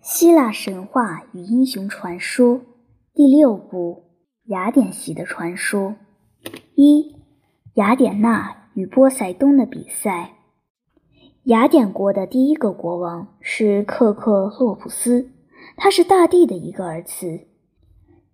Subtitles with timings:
[0.00, 2.60] 希腊神话与英雄传说
[3.14, 4.04] 第六部：
[4.46, 5.96] 雅典席的传说。
[6.74, 7.16] 一、
[7.74, 10.34] 雅典娜与波塞冬的比赛。
[11.44, 15.30] 雅典国的第一个国王是克克洛普斯，
[15.76, 17.46] 他是大地的一个儿子，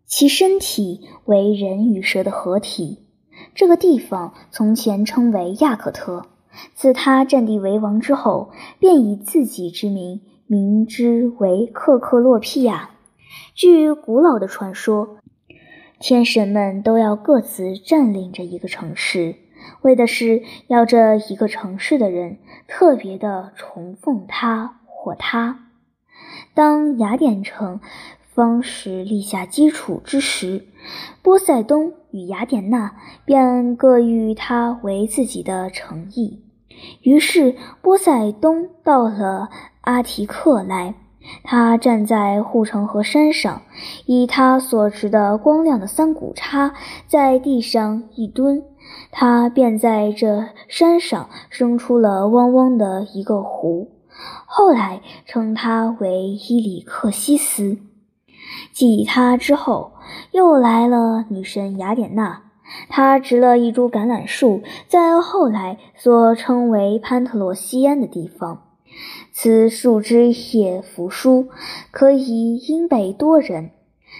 [0.04, 3.06] 其身体为人与蛇的合体。
[3.54, 6.26] 这个地方从前称为亚克特，
[6.74, 12.90] 自他占地为王之后，便以自己之名名之为克克洛皮亚。
[13.54, 15.16] 据古老的传说，
[15.98, 19.36] 天神们都要各自占领着一个城市。
[19.80, 22.36] 为的是要这一个城市的人
[22.68, 25.70] 特别的崇奉他或他。
[26.52, 27.80] 当雅典城
[28.34, 30.66] 方始立下基础之时，
[31.22, 36.43] 波塞冬与雅典娜便各誉他为自己的诚意。
[37.02, 39.48] 于是波塞冬到了
[39.82, 40.94] 阿提克来，
[41.42, 43.62] 他站在护城河山上，
[44.06, 46.74] 以他所持的光亮的三股叉
[47.06, 48.62] 在地上一蹲。
[49.10, 53.90] 他便在这山上生出了汪汪的一个湖，
[54.44, 57.78] 后来称他为伊里克西斯。
[58.72, 59.92] 继他之后，
[60.32, 62.42] 又来了女神雅典娜，
[62.88, 68.62] 他植了一株橄榄树，在后来所称为潘特洛西安的地方。
[69.32, 71.48] 此树枝叶扶疏，
[71.90, 73.70] 可以荫北多人。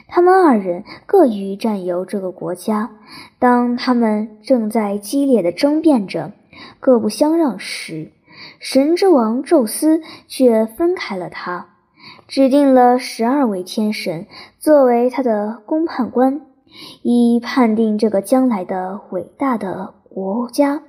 [0.09, 2.91] 他们二人各欲占有这个国家。
[3.39, 6.33] 当他们正在激烈的争辩着，
[6.81, 8.11] 各不相让时，
[8.59, 11.69] 神之王宙斯却分开了他，
[12.27, 14.27] 指定了十二位天神
[14.59, 16.41] 作为他的公判官，
[17.03, 20.83] 以判定这个将来的伟大的国家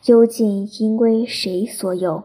[0.00, 2.24] 究竟应归谁所有。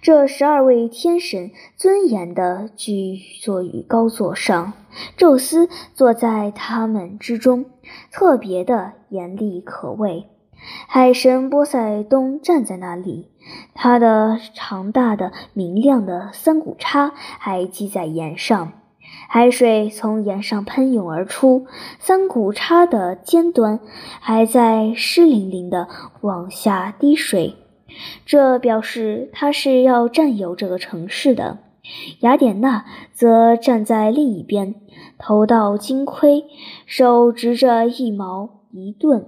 [0.00, 4.72] 这十二位天神尊严的居坐于高座上，
[5.16, 7.64] 宙斯坐在他们之中，
[8.12, 10.26] 特别的严厉可畏。
[10.86, 13.28] 海神波塞冬站在那里，
[13.74, 18.72] 他的长大的明亮的三股叉还系在岩上，
[19.28, 21.66] 海水从岩上喷涌而出，
[21.98, 23.80] 三股叉的尖端
[24.20, 25.88] 还在湿淋淋的
[26.20, 27.56] 往下滴水。
[28.26, 31.58] 这表示他是要占有这个城市的。
[32.20, 34.74] 雅典娜则站在另一边，
[35.18, 36.44] 头戴金盔，
[36.86, 39.26] 手执着一矛一盾，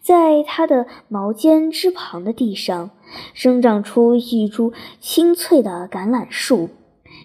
[0.00, 2.90] 在他的矛尖之旁的地上
[3.34, 6.70] 生长出一株青翠的橄榄树，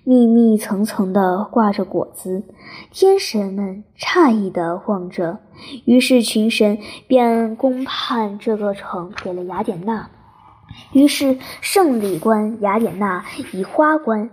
[0.09, 2.45] 密密层层地挂着果子。
[2.91, 5.39] 天神们诧异地望着，
[5.83, 10.09] 于是群神便公判这个城给了雅典娜。
[10.93, 14.29] 于是，胜利官雅典娜以花冠，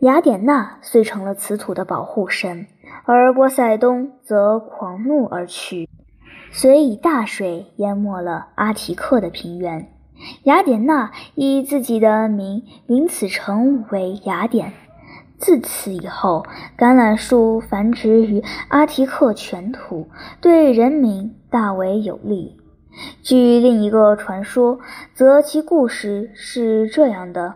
[0.00, 2.66] 雅典娜遂成了此土的保护神，
[3.04, 5.88] 而波塞冬则狂怒而去，
[6.50, 9.92] 遂以大水淹没了阿提克的平原。
[10.42, 14.72] 雅典娜以自己的名名此城为雅典。
[15.38, 16.44] 自此以后，
[16.76, 20.08] 橄榄树繁殖于阿提克全土，
[20.40, 22.56] 对人民大为有利。
[23.22, 24.80] 据另一个传说，
[25.14, 27.54] 则其故事是这样的：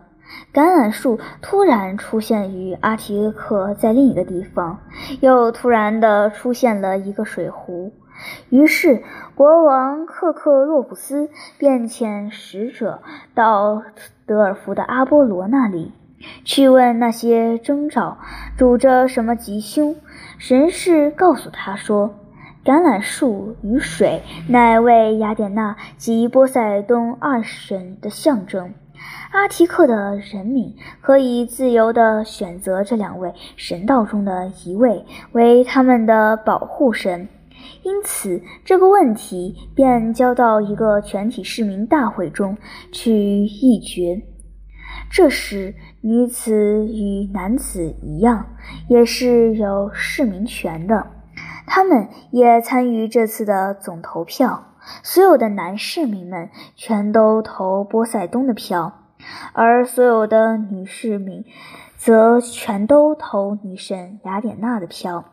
[0.53, 4.79] 橄榄树突然出现于阿提克，在另一个地方，
[5.19, 7.91] 又突然的出现了一个水壶。
[8.49, 9.03] 于是
[9.35, 13.01] 国王克克洛普斯便遣使者
[13.35, 13.83] 到
[14.25, 15.91] 德尔福的阿波罗那里，
[16.43, 18.17] 去问那些征兆
[18.57, 19.95] 主着什么吉凶。
[20.37, 22.15] 神士告诉他说。
[22.65, 28.73] 橄榄树与水乃为雅典娜及波塞冬二神的象征。
[29.33, 37.27] 阿提克的人民可以自由地选择这两位神道中的一位为他们的保护神，
[37.81, 42.57] 因此这个问题便交到一个全体市民大会中
[42.93, 43.11] 去
[43.43, 44.21] 议决。
[45.11, 45.75] 这时，
[46.05, 48.47] 女子与男子一样，
[48.89, 51.07] 也是有市民权的。
[51.65, 59.15] 他们也参与这次的总投票，所有的男市民们全都投波塞冬的票，
[59.53, 61.45] 而所有的女市民
[61.95, 65.23] 则全都投女神雅典娜的票。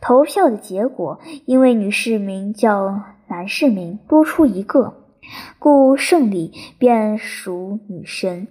[0.00, 4.94] 投票的结果，因为女市民较男市民多出一个，
[5.58, 8.48] 故胜利便属女神。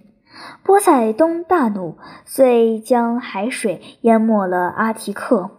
[0.62, 5.50] 波塞冬大怒，遂将海水淹没了阿提克。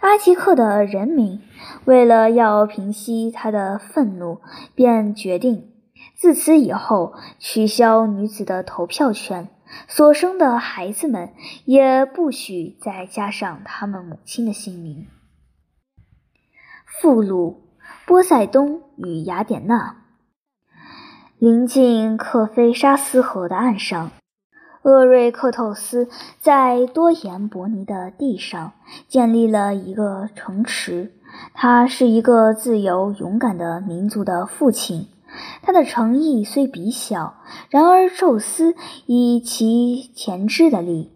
[0.00, 1.40] 阿提克的人民
[1.84, 4.40] 为了要平息他的愤怒，
[4.74, 5.72] 便决定
[6.14, 9.48] 自此以后取消女子的投票权，
[9.88, 11.32] 所生的孩子们
[11.64, 15.08] 也不许再加上他们母亲的姓名。
[16.86, 17.68] 附录：
[18.06, 20.05] 波塞冬与雅典娜。
[21.38, 24.10] 临近克菲沙斯河的岸上，
[24.84, 26.08] 厄瑞克透斯
[26.40, 28.72] 在多岩伯尼的地上
[29.06, 31.12] 建立了一个城池。
[31.52, 35.08] 他是一个自由勇敢的民族的父亲。
[35.60, 37.34] 他的诚意虽比小，
[37.68, 38.74] 然而宙斯
[39.04, 41.12] 以其前知的力，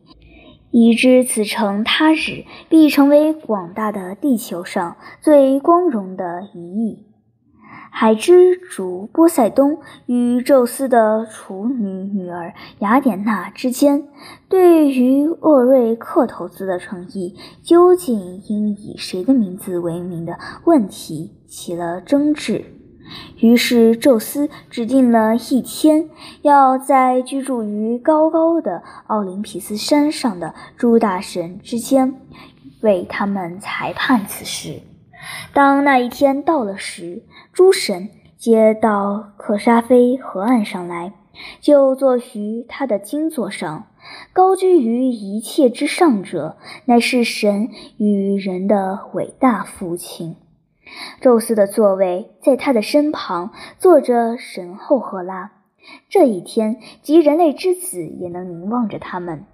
[0.71, 7.07] 已知此城他日必成为广大的地球上最光荣的一役。
[7.93, 14.09] 海之主波塞冬与宙斯的处女女儿雅典娜之间，
[14.49, 22.65] 对于厄瑞克投资的诚意究竟应以谁的名字为名的问题起了争执。
[23.41, 26.09] 于是，宙斯指定了一天，
[26.43, 32.15] 要在居住于高高的奥林匹斯山上的诸大神之间，
[32.83, 34.81] 为他们裁判此事。
[35.53, 41.13] 当那一天到了时，诸神皆到克沙菲河岸上来，
[41.61, 43.87] 就坐于他的金座上。
[44.33, 46.57] 高居于一切之上者，
[46.87, 47.69] 乃是神
[47.99, 50.37] 与人的伟大父亲。
[51.21, 55.53] 宙斯的座位在他的身旁坐着神后赫拉。
[56.09, 59.45] 这一天，即人类之子也能凝望着他们，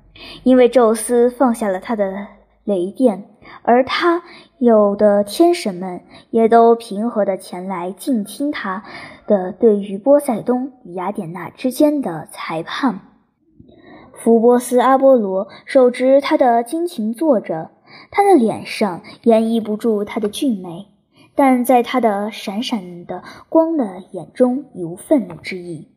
[0.44, 2.26] 因为宙斯放下了他的
[2.64, 3.24] 雷电。
[3.62, 4.22] 而他
[4.58, 8.84] 有的天神们也都平和地前来静听他
[9.26, 13.00] 的对于波塞冬与雅典娜之间的裁判。
[14.12, 17.70] 福波斯阿波罗手执他的金琴坐着，
[18.10, 20.86] 他的脸上掩抑不住他的俊美，
[21.34, 25.88] 但在他的闪闪的光的眼中已无愤怒之意，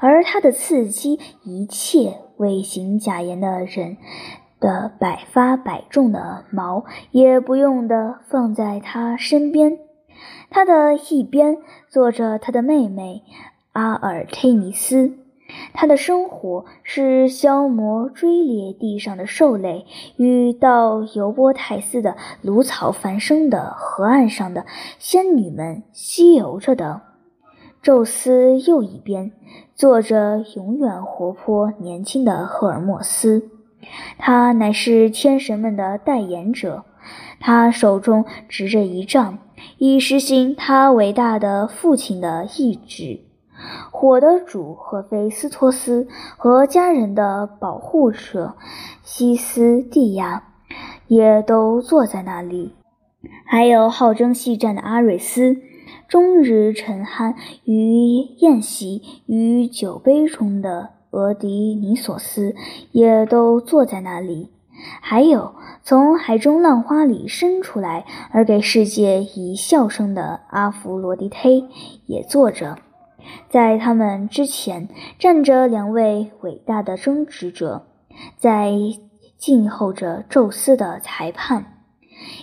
[0.00, 3.98] 而他的刺激一切未行假言的人。
[4.60, 9.78] 的百发百中的矛也不用的放在他身边，
[10.50, 11.58] 他的一边
[11.88, 13.22] 坐着他的妹妹
[13.72, 15.12] 阿尔忒弥斯。
[15.72, 24.66] 他的生活是消磨追猎地上的兽类，与到尤波泰斯的芦草繁生的河岸上的
[24.98, 27.00] 仙女们嬉游着的。
[27.80, 29.32] 宙斯右一边
[29.74, 33.57] 坐着永远活泼年轻的赫尔墨斯。
[34.18, 36.84] 他乃是天神们的代言者，
[37.40, 39.38] 他手中执着一杖，
[39.78, 43.20] 以实行他伟大的父亲的意志。
[43.90, 48.54] 火的主赫菲斯托斯和家人的保护者
[49.02, 50.44] 西斯蒂亚
[51.08, 52.74] 也都坐在那里，
[53.44, 55.56] 还有好争细战的阿瑞斯，
[56.06, 57.34] 终日沉酣
[57.64, 60.97] 于宴席与酒杯中的。
[61.10, 62.54] 俄狄尼索斯
[62.92, 64.50] 也都坐在那里，
[65.00, 71.66] 还有从海中浪花里伸出来而给世界以笑声的阿弗罗狄忒
[72.06, 72.76] 也坐着。
[73.48, 74.88] 在他们之前
[75.18, 77.86] 站着两位伟大的争执者，
[78.36, 78.72] 在
[79.36, 81.74] 静候着宙斯的裁判。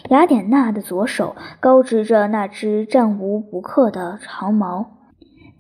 [0.10, 4.92] 雅典娜的左手高执着那只战无不克的长矛，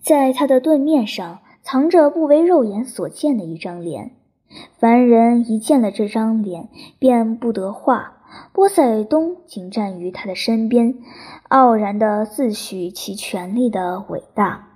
[0.01, 1.39] 在他的盾面上。
[1.65, 4.11] 藏着不为肉眼所见的一张脸，
[4.77, 6.69] 凡人一见了这张脸，
[6.99, 8.13] 便不得话。
[8.53, 10.93] 波塞冬紧站于他的身边，
[11.47, 14.67] 傲然地自诩其权力的伟大，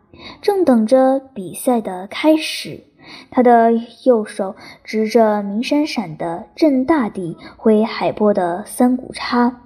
[0.41, 2.84] 正等着比赛的开始。
[3.29, 3.72] 他的
[4.03, 9.62] 右手执着明闪闪的震大地挥海波的三股叉。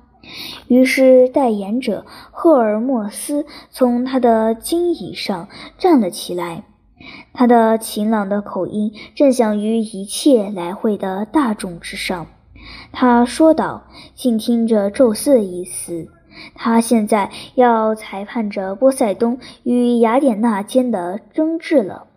[0.67, 6.65] 于是，代言者赫尔墨斯从他的金椅上站了起来。
[7.33, 12.27] 他的晴朗的口音震响于一切来会的大众之上。
[12.91, 16.07] 他说道：“静听着宙斯的意思，
[16.55, 22.07] 他现在要裁判着波塞冬与雅典娜间的争执了。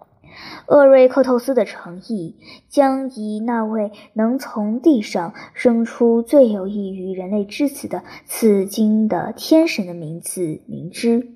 [0.66, 2.36] 厄瑞克透斯的诚意
[2.68, 11.32] 将以那位能从地上生出最有益于人类之子的赐金的天神的名字明之。”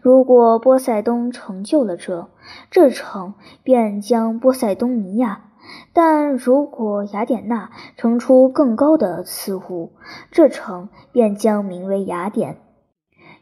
[0.00, 2.28] 如果波塞冬成就了这，
[2.70, 5.40] 这城便将波塞冬尼亚；
[5.92, 9.92] 但如果雅典娜成出更高的赐物，
[10.30, 12.58] 这城便将名为雅典。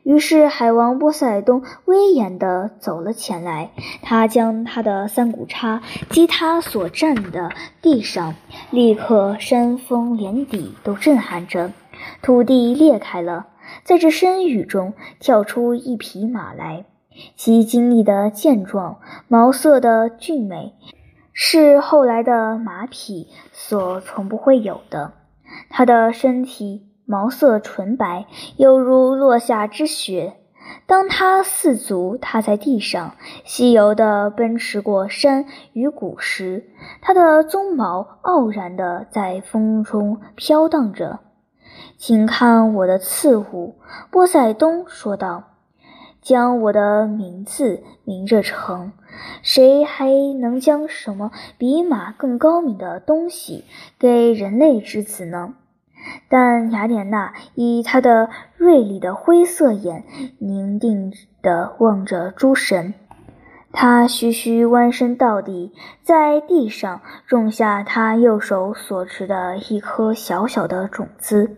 [0.02, 3.70] 于是海王波塞冬威严地走了前来，
[4.02, 7.50] 他将他的三股叉击他所站的
[7.80, 8.34] 地上，
[8.70, 11.72] 立刻山峰连底都震撼着，
[12.20, 13.46] 土地裂开了。
[13.82, 16.84] 在这深雨中跳出一匹马来，
[17.36, 20.74] 其精力的健壮，毛色的俊美，
[21.32, 25.12] 是后来的马匹所从不会有的。
[25.68, 28.26] 它的身体毛色纯白，
[28.56, 30.36] 犹如落下之雪。
[30.86, 36.70] 当它四足踏在地上，西游地奔驰过山与谷时，
[37.02, 41.20] 它的鬃毛傲然地在风中飘荡着。
[41.96, 43.76] 请看我的刺舞，
[44.10, 45.44] 波塞冬说道
[46.20, 48.92] ：“将我的名字明着成，
[49.42, 50.06] 谁还
[50.40, 53.64] 能将什么比马更高明的东西
[53.98, 55.54] 给人类之子呢？”
[56.28, 60.04] 但雅典娜以她的锐利的灰色眼
[60.38, 62.92] 凝定地望着诸神，
[63.76, 71.56] 他徐徐弯身到底，在地上种下他右手所持的一颗小小的种子。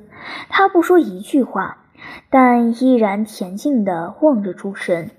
[0.48, 1.76] 他不说一句话，
[2.30, 5.10] 但依然恬静地望着诸神。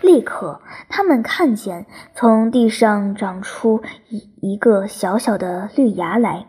[0.00, 6.46] 立刻，他们看见从地上长出一一个小小的绿芽来。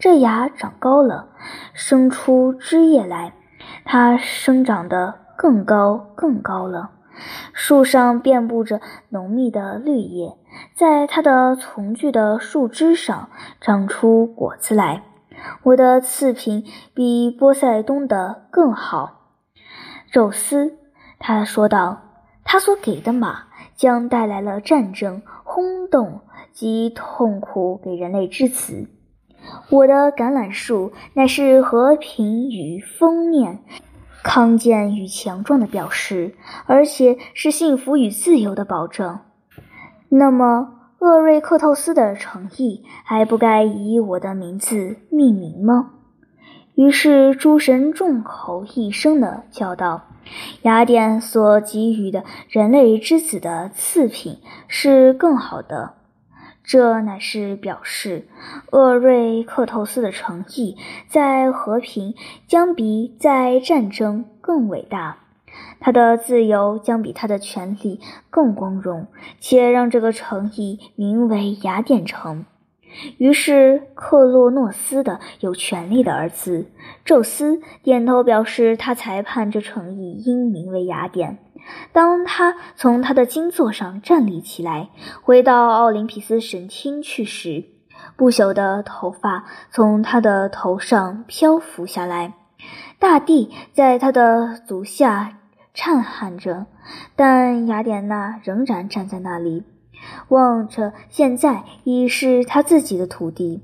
[0.00, 1.28] 这芽长高了，
[1.72, 3.34] 生出枝叶来，
[3.84, 6.90] 它生长得更高更高了。
[7.52, 10.36] 树上遍布着浓密的绿叶，
[10.74, 13.30] 在它的丛聚的树枝上
[13.60, 15.02] 长出果子来。
[15.62, 19.32] 我的次品比波塞冬的更好。
[20.10, 20.78] 宙斯，
[21.18, 22.02] 他说道
[22.42, 23.44] ：“他所给的马
[23.74, 26.20] 将带来了战争、轰动
[26.52, 28.88] 及痛苦给人类之子。”
[29.70, 33.60] 我的橄榄树乃是和平与丰面、
[34.26, 36.34] 康健与强壮的表示，
[36.66, 39.20] 而且是幸福与自由的保证。
[40.08, 45.92] 那么，厄瑞克透斯的诚意还不该以我的名字命名吗？
[46.74, 50.02] 于是诸神众口一声的叫道
[50.62, 55.94] ：“雅典所给予的人类之子的次品是更好的。”
[56.66, 58.26] 这乃是表示
[58.72, 60.76] 厄瑞克透斯的诚意，
[61.08, 62.14] 在和平
[62.48, 65.18] 将比在战争更伟大，
[65.78, 69.06] 他的自由将比他的权利更光荣，
[69.38, 72.44] 且让这个诚意名为雅典城。
[73.18, 76.66] 于是，克洛诺斯的有权力的儿子
[77.04, 81.38] 宙斯点头表示，他裁判这城邑应名为雅典。
[81.92, 84.90] 当他从他的金座上站立起来，
[85.22, 87.64] 回到奥林匹斯神厅去时，
[88.16, 92.34] 不朽的头发从他的头上漂浮下来，
[92.98, 95.38] 大地在他的足下
[95.74, 96.66] 颤撼着。
[97.16, 99.64] 但雅典娜仍然站在那里，
[100.28, 103.62] 望着现在已是他自己的土地。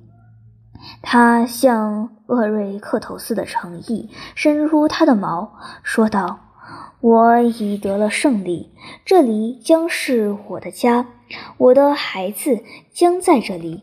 [1.00, 6.40] 他向厄瑞克透斯的诚意伸出他的矛，说道。
[7.00, 8.70] 我已得了胜利，
[9.04, 11.08] 这里将是我的家，
[11.58, 13.82] 我的孩子将在这里，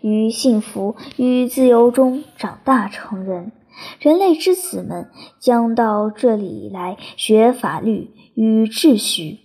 [0.00, 3.52] 于幸福与自由中长大成人。
[4.00, 9.38] 人类之子们将到这里来学法律与秩序，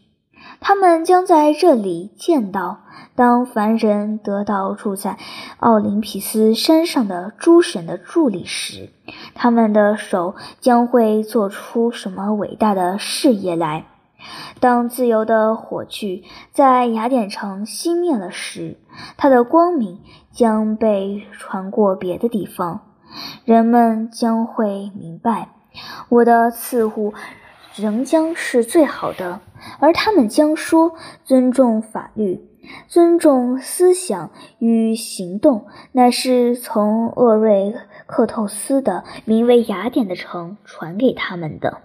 [0.67, 2.79] 他们将在这里见到。
[3.13, 5.19] 当凡人得到住在
[5.59, 8.89] 奥林匹斯山上的诸神的助力时，
[9.35, 13.85] 他们的手将会做出什么伟大的事业来？
[14.59, 18.79] 当自由的火炬在雅典城熄灭了时，
[19.17, 19.99] 它的光明
[20.31, 22.81] 将被传过别的地方，
[23.45, 25.49] 人们将会明白，
[26.09, 27.13] 我的赐物
[27.75, 29.41] 仍将是最好的，
[29.79, 32.49] 而他们将说尊重法律。
[32.87, 37.75] 尊重思想与行动，乃是从厄瑞
[38.07, 41.81] 克透斯的名为雅典的城传给他们的。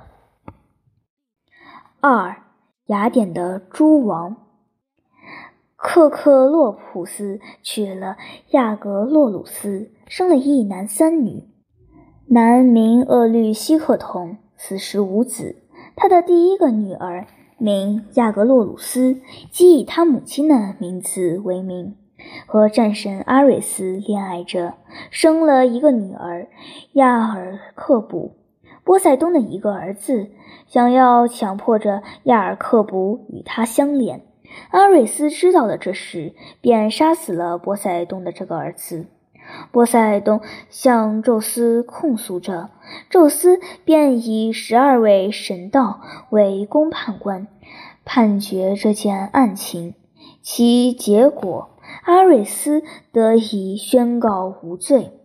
[2.00, 2.44] 二，
[2.86, 4.36] 雅典的诸王，
[5.76, 8.16] 克克洛普斯娶了
[8.52, 11.44] 亚格洛鲁斯，生了一男三女。
[12.28, 15.56] 男名厄律希赫同，此时无子。
[15.96, 17.26] 他的第一个女儿。
[17.62, 19.20] 名亚格洛鲁斯，
[19.50, 21.94] 即以他母亲的名字为名，
[22.46, 24.76] 和战神阿瑞斯恋爱着，
[25.10, 26.48] 生了一个女儿
[26.94, 28.34] 亚尔克卜。
[28.82, 30.30] 波塞冬的一个儿子
[30.68, 34.22] 想要强迫着亚尔克卜与他相恋，
[34.70, 36.32] 阿瑞斯知道了这事，
[36.62, 39.04] 便杀死了波塞冬的这个儿子。
[39.72, 42.70] 波塞冬向宙斯控诉着，
[43.08, 47.46] 宙斯便以十二位神道为公判官，
[48.04, 49.94] 判决这件案情。
[50.42, 51.70] 其结果，
[52.04, 55.19] 阿瑞斯得以宣告无罪。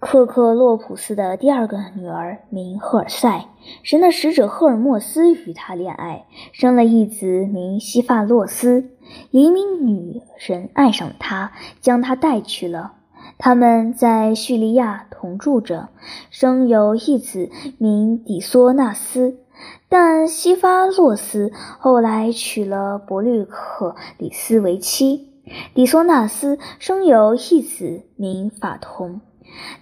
[0.00, 3.48] 克克洛普斯的第二个女儿名赫尔塞，
[3.82, 8.92] 神的使者赫尔墨斯与她恋爱，生了一子名西法洛斯。
[9.30, 11.52] 黎明女神爱上了他，
[11.82, 12.94] 将他带去了。
[13.36, 15.90] 他们在叙利亚同住着，
[16.30, 19.36] 生有一子名底索纳斯。
[19.90, 25.28] 但西法洛斯后来娶了伯律克里斯为妻。
[25.74, 29.20] 底索纳斯生有一子名法同。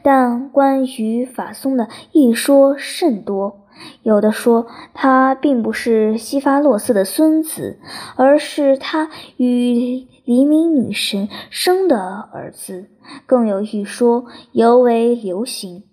[0.03, 3.61] 但关于法松的一说甚多，
[4.03, 7.79] 有的说他并不是西法洛斯的孙子，
[8.17, 12.87] 而是他与黎明女神生的儿子；
[13.27, 15.85] 更有一说尤为流行，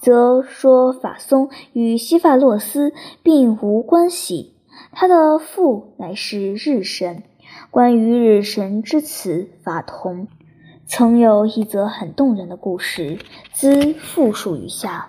[0.00, 2.92] 则说法松与西法洛斯
[3.22, 4.54] 并无关系，
[4.92, 7.22] 他的父乃是日神。
[7.70, 10.28] 关于日神之子法同。
[10.90, 13.18] 曾有一则很动人的故事，
[13.52, 15.06] 兹复述于下。